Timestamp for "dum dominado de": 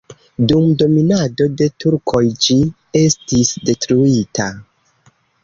0.51-1.67